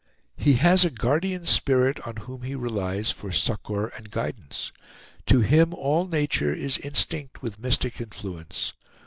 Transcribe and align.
He 0.35 0.53
has 0.53 0.83
a 0.83 0.89
guardian 0.89 1.45
spirit, 1.45 1.99
on 2.07 2.15
whom 2.25 2.41
he 2.41 2.55
relies 2.55 3.11
for 3.11 3.31
succor 3.31 3.85
and 3.89 4.09
guidance. 4.09 4.71
To 5.27 5.41
him 5.41 5.75
all 5.75 6.07
nature 6.07 6.51
is 6.55 6.79
instinct 6.79 7.43
with 7.43 7.59
mystic 7.59 8.01
influence. 8.01 8.73